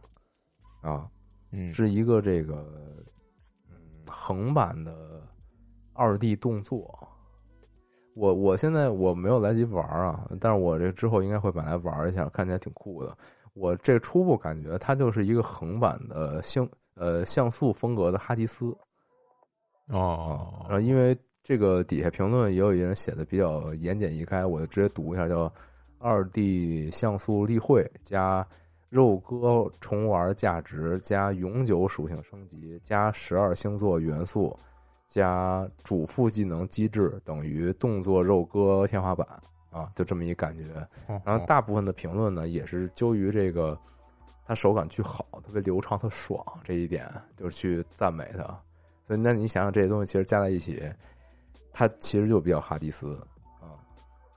[0.82, 1.10] 啊，
[1.50, 2.64] 嗯，是一个这个
[3.72, 3.76] 嗯
[4.08, 5.28] 横版的
[5.94, 7.10] 二 D 动作。
[8.16, 13.18] 我我现在我没有来及玩啊，但是我这之后应该会买来玩一下，看起来挺酷的。
[13.54, 18.76] 我这初步感觉它就是一个横版的像呃像素风格的哈迪斯
[19.90, 25.52] 哦，然后因为这个底下评论也有一人写的比较言简意赅，我就直接读一下，叫
[26.00, 28.46] 二 D 像素例会加
[28.90, 34.58] 肉鸽重玩价值加永久属性升级加十二星座元素
[35.14, 39.28] 加主副技能机制等于动作肉鸽天花板
[39.70, 40.74] 啊，就这么一感觉。
[41.06, 43.78] 哦然后大部分的评论呢，也是揪于这个
[44.44, 48.44] 它手感巨好，特别流畅、特爽这一点，就是去赞美它。
[49.06, 50.82] 所以，那你想想这些东西，其实加在一起，
[51.72, 53.16] 它其实就比较哈迪斯
[53.62, 53.78] 啊，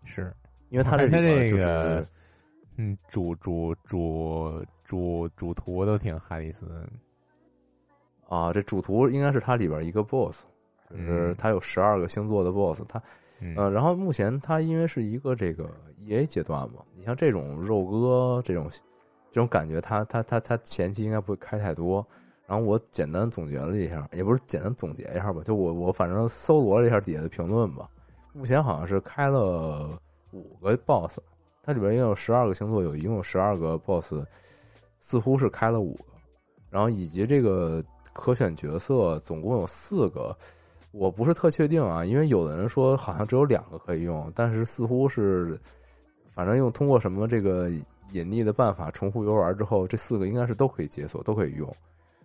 [0.05, 0.31] 是
[0.69, 2.07] 因为它这里它边就是这个
[2.77, 6.87] 嗯，主主主主主图都挺哈迪斯，
[8.29, 10.45] 啊，这主图应该是它里边一个 BOSS，
[10.91, 11.35] 就是嗯。
[11.39, 13.03] 它有十二个星座的 BOSS，它
[13.41, 13.55] 嗯。
[13.57, 15.69] 呃，然后目前它因为是一个这个
[15.99, 18.71] EA 阶段嘛，你像这种肉鸽这种
[19.31, 22.07] 这种感觉，它它它它前期应该不会开太多。
[22.49, 27.89] 然后我简单总结了一下，也不是简单总结一下吧，就我我反正搜罗了一下底下的评论吧，
[28.33, 29.99] 目前好像是开了
[30.31, 31.19] 五个 BOSS，
[31.61, 34.25] 它里边应该有十二个星座，有一共有十二个 BOSS，
[35.01, 36.05] 似乎是开了五个，
[36.71, 40.33] 然后以及这个可选角色总共有四个，
[40.99, 45.61] 我不是特确定啊，因为有的人说好像只有两个可以用，但是似乎是，
[46.27, 47.69] 反正用通过什么这个
[48.13, 51.71] 隐匿的办法重复游玩之后，这四个应该是都可以解锁，都可以用。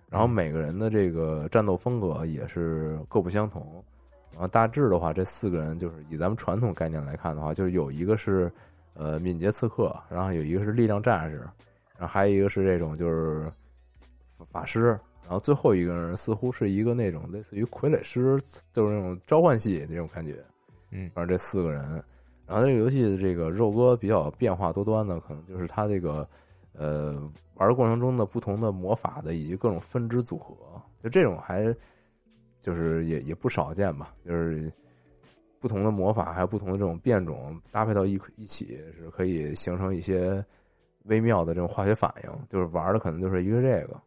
[0.10, 3.84] 然后每个人的这个战斗风格也是各不相同。
[4.32, 8.50] 然后大致的话，这四个人就是以咱们传统概念来看的话，就是有一个是
[8.94, 11.40] 呃敏捷刺客，然后有一个是力量战士，
[11.98, 13.52] 然后还有一个是这种就是
[14.38, 14.98] 法法师，
[15.32, 18.38] 然后最后一个人似乎是一个那种类似于傀儡师，
[18.74, 20.44] 就是那种召唤系那种感觉。
[20.90, 21.82] 嗯反正这四个人，
[22.46, 26.28] 然后这个游戏的这个肉鸽比较变化多端的，可能就是他这个
[26.74, 27.14] 呃
[27.54, 30.54] 玩的过程中的不同的魔法的以及各种分支组合，
[31.02, 31.74] 就这种还
[32.62, 34.70] 就是也也不少见吧，就是
[35.62, 40.44] 不同的魔法还有不同的这种变种搭配到一一起，是可以形成一些
[41.04, 43.98] 微妙的这种化学反应，就是玩的可能就是一个这个。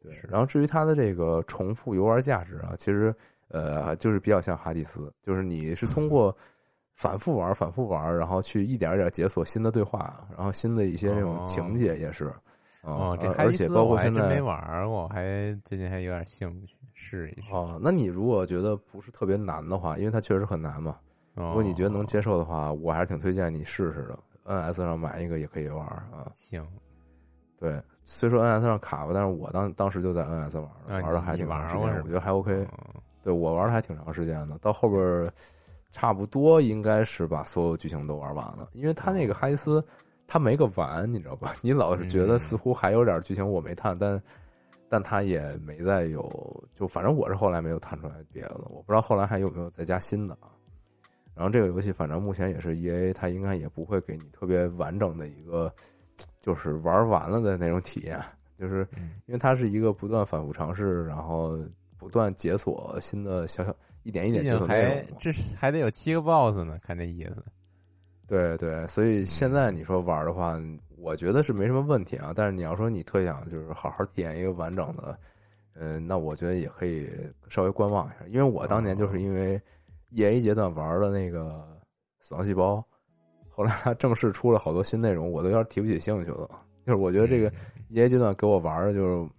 [0.00, 3.14] 对，然后至于它的这个重复游玩价值啊，其实
[3.48, 6.34] 呃就是比较像哈迪斯，就是你是通过
[6.94, 12.26] 反复玩、反复玩，然后去一点一点解锁新的对话，然后新的一些这种情节也是。
[12.26, 12.40] 啊
[12.82, 17.52] 哦，这而而且哈迪斯包括现我还真没玩过，我还最近还有点兴趣，试一试。
[17.52, 20.96] 哦，那你如果觉得不是特别难的话，因为它确实很难嘛，
[21.34, 24.18] 如如果你觉得能接受的话，我还是挺推荐你试试的。
[24.46, 26.32] NS 上买一个也可以玩啊。
[26.34, 26.66] 行，
[27.58, 32.52] 对，虽说 NS 上卡吧，但是我当当时就在 NS 玩的，啊玩的还挺长时间，我觉得还 OK。
[32.52, 35.30] 嗯对我玩的还挺长时间的，到后边儿
[35.90, 39.84] 差不多应该是把所有剧情都玩完了，因为他那个哈迪斯
[40.26, 41.54] 他没个完，你知道吧？
[41.60, 44.20] 你老是觉得似乎还有点剧情我没探，但
[44.88, 50.48] 但他也没再有，就反正我是后来没有探出来别的，我不知道后来还有没有再加新的啊。
[51.34, 55.70] 然后这个游戏反正目前也是 E A，它应该也不会给你特别完整的一个
[56.40, 58.22] 就是玩完了的那种体验，
[58.58, 61.58] 就是嗯因为它是一个不断反复尝试，然后
[61.96, 65.18] 不断解锁新的小小一点一点解锁内容。
[65.18, 67.44] 这是还得有七个 BOSS 呢，看这意思。
[68.26, 70.56] 对对，所以现在你说玩的话，
[70.96, 72.32] 我觉得是没什么问题啊。
[72.34, 75.18] 但是你要说你特想就是好好体验一个完整的，
[75.74, 77.10] 嗯、那我觉得也可以
[77.48, 78.26] 稍微观望一下。
[78.28, 79.60] 因为我当年就是因为
[80.10, 81.66] E A 阶段玩的那个
[82.20, 82.84] 死亡细胞，
[83.60, 86.48] 后来他正式出了好多新内容，我都有点提不起兴趣了。
[86.86, 87.52] 就是我觉得这个
[87.90, 89.30] E A 阶段给我玩的就是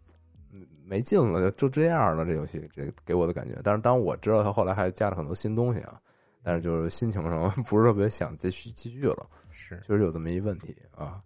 [0.53, 2.23] 嗯没劲了，就就这样了。
[2.23, 5.99] 这游戏这给我的感觉，但是当我知道他后来还加了很多新东西啊，
[6.43, 9.25] 但是就是心情上 不是特别想继续继续了。
[9.49, 11.19] 是确实有这么一问题啊。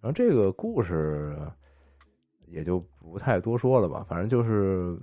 [0.00, 1.36] 然后这个故事
[2.46, 4.96] 也就不太多说了吧，反正就是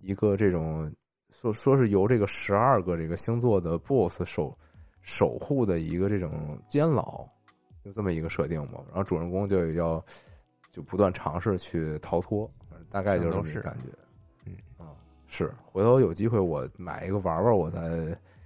[0.00, 0.90] 一个这种
[1.28, 4.56] 说说是由这个十二个这个星座的 BOSS 守
[5.08, 7.26] 守护的一个这种监牢，
[7.82, 8.80] 就这么一个设定嘛。
[8.88, 10.04] 然后主人公就要
[10.70, 12.48] 就不断尝试去逃脱，
[12.90, 13.84] 大概就是这么感觉。
[14.44, 14.92] 嗯啊，
[15.26, 17.80] 是，回头有机会我买一个玩玩，我再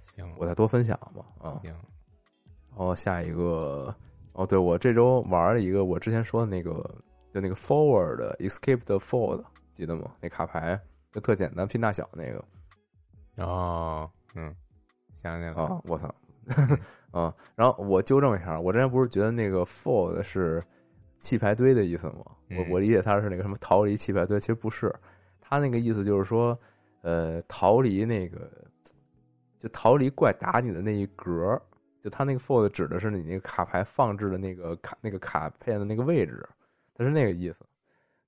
[0.01, 1.25] 行，我再多分享吧。
[1.37, 1.69] 啊，行，
[2.69, 3.93] 然后下一个，
[4.31, 6.71] 哦，对我这周玩了一个我之前说的那个，
[7.33, 10.15] 就那个 Forward Escape the Fold，记得吗？
[10.21, 10.79] 那卡牌
[11.11, 12.43] 就特简单，拼大小那个
[13.43, 14.55] 哦，嗯，
[15.13, 16.13] 想起来了，啊，我操，
[17.11, 17.33] 啊！
[17.55, 20.63] 然后我纠正一下，我之前不是觉得那个 Fold 是
[21.17, 22.25] 弃牌堆的意思吗？
[22.49, 24.93] 我嗯我理解它是那个什么逃离弃牌堆，其实不是，
[25.39, 26.57] 它那个意思就是说，
[27.01, 28.49] 呃，逃离那个，
[29.57, 31.59] 就逃离怪打你的那一格，
[31.99, 36.43] 就它那个 fold 指的是你那个卡牌放置的那个卡那个卡片的那个位置，
[36.93, 37.65] 它是那个意思。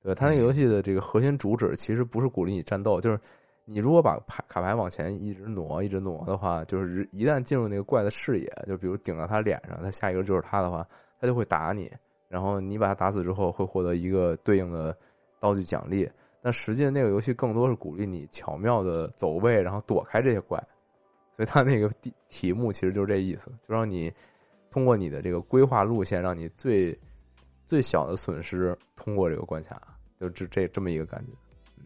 [0.02, 3.20] 对，它那个游戏的这个核心主旨其实不是鼓励你战斗，就是
[3.66, 10.88] 你如果把牌卡牌往前一直挪一直挪的话，就是一旦进入那个怪的视野，就比如顶到他脸上，他下一个就是他的话，
[11.20, 11.92] 他就会打你，
[12.30, 14.96] 然后你把他打死之后会获得一个对应的
[15.40, 16.10] 道具奖励。
[16.42, 20.64] 但实际那个游戏更多是鼓励你巧妙的走位，然后躲开这些怪。
[21.32, 24.14] 所以它那个题题目其实就是这意思，就让你
[24.70, 26.98] 通过你的这个规划路线，让你最
[27.66, 29.82] 最小的损失通过这个关卡，
[30.20, 31.32] 就这这这么一个感觉。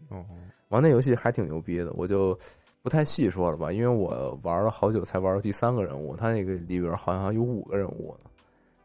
[0.08, 0.24] 哦，
[0.68, 2.38] 玩那游戏还挺牛逼的，我就
[2.82, 8.30] 不太细说了吧，因为我玩了好久才玩到第三个人物，他那个里边好像有五个人物呢，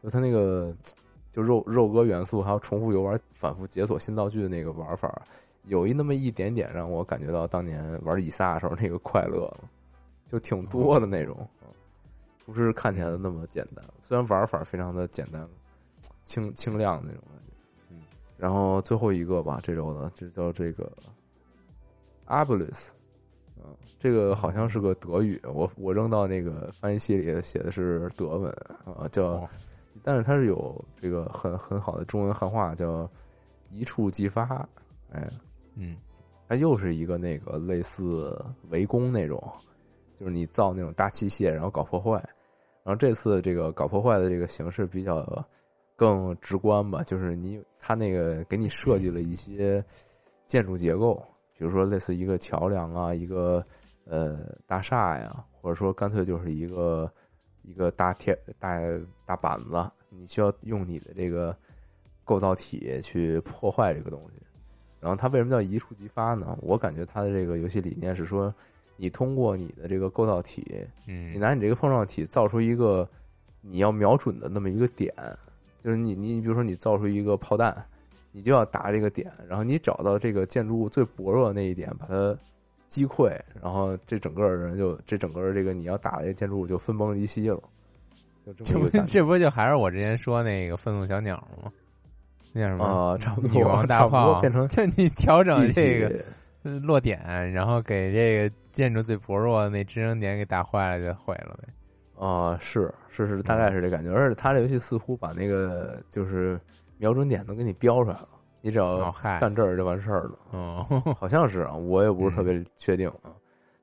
[0.02, 0.74] 就他那个
[1.32, 5.22] 就肉肉鸽元素还有重复游玩、反复解锁新道具的那个玩法，
[5.64, 9.64] 有一那么一点点让我感觉到当年玩以撒的时候那个快乐了，
[10.26, 11.48] 就挺多的那种，
[12.44, 15.48] 不是看起来的那么简单，虽然玩法非常的简单、
[16.24, 17.22] 清清亮的那种
[18.36, 20.90] 然后最后一个吧，这周的就叫这个
[22.26, 22.90] Abelis，
[23.56, 23.64] 嗯，
[23.98, 28.52] 这个好像是个德语，我我扔到那个翻译器里写的是德文
[28.84, 29.48] 啊，叫，哦
[30.02, 33.10] 但是它是有这个很很好的中文汉化，叫
[33.70, 34.44] 一触即发，
[35.10, 35.28] 哎，
[35.74, 35.96] 嗯，
[36.46, 39.42] 它又是一个那个类似围攻那种，
[40.20, 42.12] 就是你造那种大器械，然后搞破坏。
[42.84, 45.44] 然后这次这个搞破坏的这个形式比较
[45.96, 49.82] 更直观吧，就是你他那个给你设计了一些
[50.44, 51.14] 建筑结构，
[51.56, 53.64] 比如说类似一个桥梁啊，一个
[54.04, 57.10] 呃大厦呀，或者说干脆就是一个
[57.62, 58.78] 一个大铁大
[59.24, 61.56] 大板子，你需要用你的这个
[62.24, 64.42] 构造体去破坏这个东西。
[65.00, 66.58] 然后它为什么叫一触即发呢？
[66.60, 68.52] 我感觉它的这个游戏理念是说，
[68.96, 73.08] 你通过你的这个构造体，嗯，你拿你这个碰撞体造出一个
[73.60, 75.14] 你要瞄准的那么一个点，
[75.86, 77.72] 就是你你比如说你造出一个炮弹，
[78.32, 82.36] 你就要打这个点，然后你找到这个建筑物最薄弱的那一点，把它
[82.88, 83.30] 击溃，
[83.62, 87.62] 然后这整个人就这整个这个你要打的建筑物就分崩离析了，
[88.44, 91.70] 就这这不这不就还是我之前说那个愤怒小鸟吗？
[92.52, 92.84] 那叫什么？
[92.84, 96.20] 啊，差不多女王大炮变成就 你调整这个
[96.80, 101.68] 落点，然后给这个建筑最薄弱的那支撑点给打坏了，就毁了呗。
[102.18, 104.10] 啊，是是是，大概是这感觉。
[104.10, 106.60] 而且他这游戏似乎把那个就是
[106.98, 108.28] 瞄准点都给你标出来了，
[108.60, 110.38] 你只要哦嗨，干这儿就完事儿了。
[110.52, 110.86] 哦，
[111.18, 113.34] 好像是啊，我也不是特别确定啊。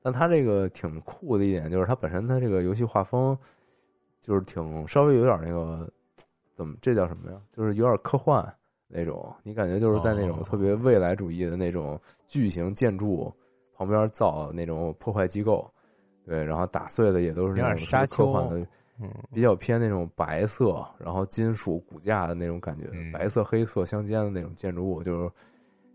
[0.02, 3.36] 但它这个挺酷的一点就是它本身它这个游戏画风
[4.20, 5.88] 就是挺稍微有点那个
[6.52, 7.38] 怎么这叫什么呀？
[7.52, 8.44] 就是有点科幻
[8.86, 13.32] 那种，你感觉就是在那种哦特别未来主义的那种巨型建筑
[13.74, 15.68] 旁边造那种破坏机构，
[16.26, 18.66] 对，然后打碎的也都是那种沙丘的，
[19.00, 25.30] 嗯比较偏那种白色，然后金属骨架的那种感觉，嗯白色黑色相间的那种建筑物，就是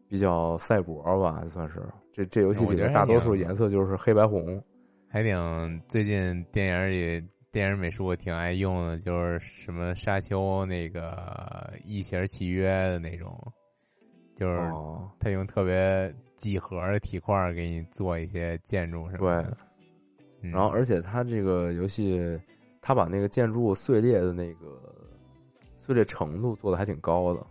[0.07, 1.81] 比较赛博吧，算是。
[2.11, 4.61] 这这游戏里我觉得面大多数颜色就是黑白红，
[5.07, 13.35] 还挺最近电影里电影美术挺爱用的，就是什么沙丘那个异形契约的那种，
[14.35, 19.57] 就是哦，他用特别几何的体块给你做一些建筑什么对的。。
[20.41, 20.51] 嗯。
[20.51, 22.39] 然后而且它这个游戏，
[22.81, 24.79] 它把那个建筑物碎裂的那个
[25.75, 27.45] 碎裂程度做的还挺高的，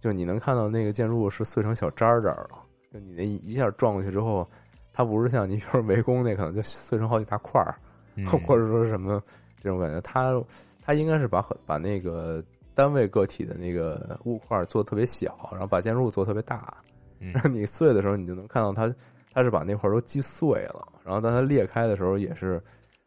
[0.00, 2.50] 就你能看到那个建筑物是碎成小渣渣了，
[2.92, 4.48] 就你那一下撞过去之后，
[4.92, 7.74] 它不是像你比如围攻那可能就碎成好几大块儿。
[8.14, 8.26] 嗯。
[8.46, 9.22] 或者说是什么
[9.62, 10.42] 这种感觉，它
[10.82, 12.42] 它应该是把很把那个
[12.74, 16.76] 单位个体的那个物块做的特别小，然后把建筑物做得特别大，
[17.20, 17.32] 嗯。
[17.32, 18.92] 然 后你碎的时候，你就能看到它
[19.32, 22.62] 它是把那块儿都击碎了，然后当它裂开的时候，也是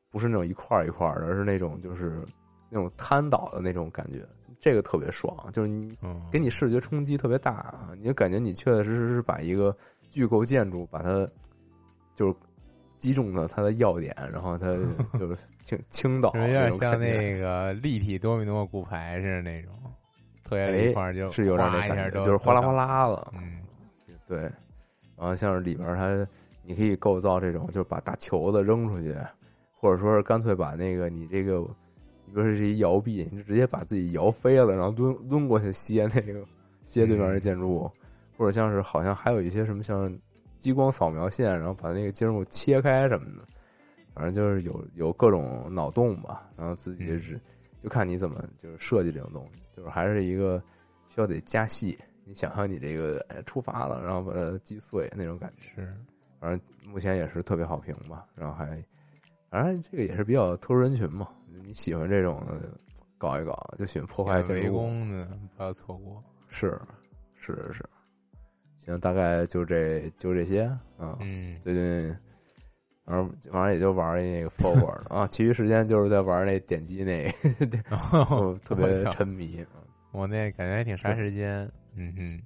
[0.09, 2.21] 不是那种一块儿一块儿的，而是那种就是
[2.69, 4.25] 那种瘫倒的那种感觉，
[4.59, 9.75] 这个特别爽，就是你嗯给你视觉冲击特别大，啊你就感觉你确确实实是把一个
[10.09, 11.27] 巨构建筑把它
[12.15, 12.35] 就是
[12.97, 14.67] 击中了它的要点，然后它
[15.19, 19.73] 就是倾倾倒有点像那个立体多米诺骨牌似的那种，
[20.43, 22.71] 特别哎一块儿就是有点那感觉，就是哗啦哗。
[22.71, 23.59] 啦了，嗯
[24.27, 24.49] 对。
[25.17, 26.31] 然后像是里边儿它，
[26.63, 29.15] 你可以构造这种，就是把大球子扔出去，
[29.73, 36.43] 或者说是干脆把那个你这个，比如说是一摇臂，你就直接把自己摇飞了，然后抡抡过去歇那个
[36.83, 37.91] 歇对面的建筑物，
[38.37, 40.13] 或者像是好像还有一些什么像
[40.57, 43.45] 激光扫描线，然后把那个建筑物切开什么的，
[44.13, 47.39] 反正就是有有各种脑洞吧，然后自己是
[47.81, 50.61] 就看你怎么就是设计这种东西，就是还是一个
[51.07, 51.97] 需要得加戏。
[52.27, 55.95] 你想象你这个哎出发了，然后把它击碎那种感觉，是，
[56.39, 58.25] 反正目前也是特别好评吧。
[58.33, 58.83] 然后还，
[59.49, 61.29] 反正这个也是比较特殊人群嘛。
[61.63, 62.71] 你喜欢这种的，
[63.17, 66.23] 搞一搞，就喜欢破坏建围筑物，攻的不要错过。
[66.49, 66.79] 是
[67.35, 67.85] 是是是。
[68.79, 70.63] 行，大概就这就这些
[70.97, 71.17] 啊。
[71.21, 72.17] 嗯，最近，
[73.05, 77.31] 反正反正也就玩那个 forward 啊，其余时间就是在玩那点击那
[78.35, 79.63] 我特别沉迷。
[80.11, 81.71] 我那感觉还挺杀时间。
[81.95, 82.41] 嗯哼，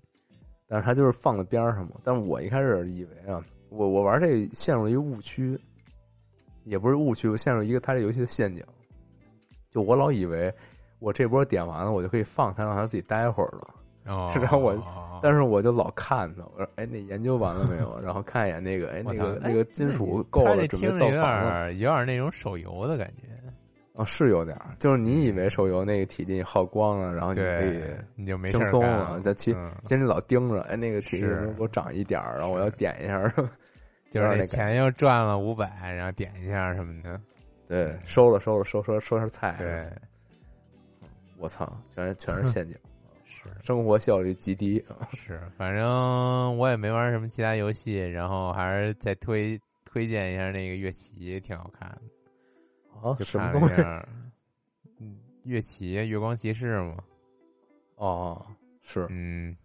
[0.67, 1.93] 但是它就是放在边儿上嘛。
[2.03, 5.59] 但是我一开始以为啊，我我玩这陷入了一个误区，
[6.63, 8.63] 也不是误区，我陷入一个它这游戏的陷阱。
[9.71, 10.53] 就我老以为
[10.99, 13.75] 我这波点完了，我就可以放它，让它自己待会儿了。
[14.07, 17.99] 哦， 然后我但是我就老看它，我说哎，那研究完了没有？
[18.01, 21.49] 然后看一眼那个，哎，那个那个金属够了，准备造听着有点房了。
[21.49, 23.28] 儿有点儿那种手游的感觉。
[23.99, 27.83] 啊，是有点儿，就是你以为手游那个体力耗光了，然后你可以，
[28.15, 33.21] 你就没事轻松儿干了，在其嗯其实你老盯着，哎，那个体力给我涨一点儿，然后我要点一下。
[34.09, 37.21] 就是钱又赚了五百，然后点一下什么的。
[37.67, 39.55] 对，收了收了收收收下菜。
[39.59, 39.87] 对，
[41.37, 42.75] 我操，全是全是陷阱，
[43.23, 44.83] 是生活效率极低。
[45.13, 52.01] 是，反正我也没玩什么其他游戏，然后还是再推推荐一下那个乐旗，挺好看的。
[53.01, 53.75] 啊，就什么东西？
[54.99, 56.97] 嗯，乐旗月光骑士嘛，
[57.95, 58.45] 哦，
[58.81, 59.07] 是。
[59.09, 59.55] 嗯，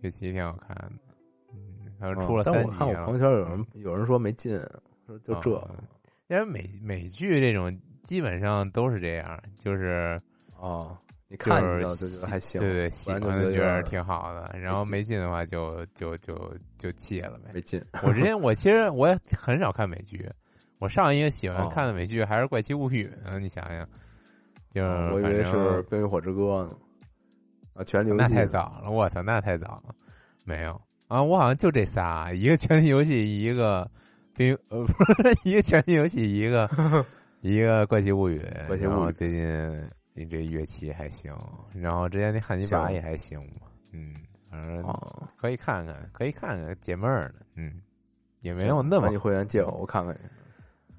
[0.00, 1.14] 乐旗挺好看的。
[1.52, 4.58] 嗯，还有嗯出了但三集了我看我朋友圈有人有人说没劲，
[5.06, 5.70] 说就这哦
[6.28, 10.20] 因为美美剧这种基本上都是这样，就是
[10.58, 10.96] 哦，
[11.28, 17.50] 你看就觉得还行，对对，喜欢就觉得有欢的觉得挺好的，然后没劲的话就就就就弃了呗。
[17.52, 17.82] 没劲。
[18.02, 20.28] 我之前我其实我也很少看美剧，
[20.78, 23.88] 我上一个喜欢哦看的美剧还是《怪奇物语》呢，你想想，
[24.70, 25.52] 就是啊我以为是
[25.84, 26.76] 《冰与火之歌》呢。
[27.74, 29.94] 啊，权力游那太早了，我操，那太早了，
[30.44, 33.90] 没有啊，我好像就这仨，一个《权力游戏》，一个
[34.36, 36.70] 冰呃不是一个《权力游戏》，一个
[37.42, 41.34] 一个《怪奇物语》，怪奇物语最近你这乐器还行，
[41.74, 44.14] 然后之前那汉尼拔也还行嘛，嗯，
[44.48, 47.80] 反正啊，可以看看，可以看看解闷儿的，嗯，
[48.40, 50.16] 也没有那么把你会员借我，我看看。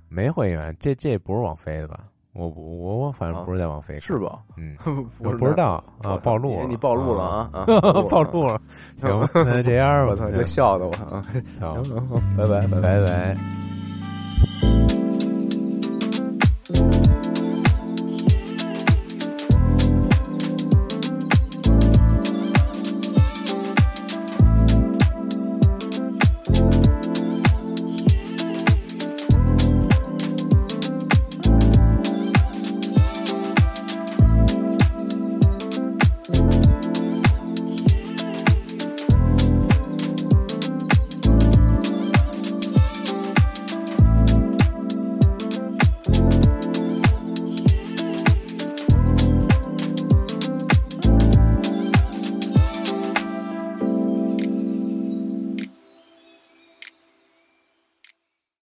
[0.10, 2.00] 没会员，这这不是网飞的吧？
[2.34, 4.40] 我我我反正啊不是在网飞看，是吧？
[4.58, 4.76] 嗯，
[5.20, 7.66] 我不知道啊，暴露了，你你暴露了啊啊！
[8.10, 8.60] 暴露了
[8.98, 11.22] 行吧，那这样吧，我操，这笑的我啊！
[11.58, 12.68] 操，行，拜拜。
[12.68, 13.38] 拜拜。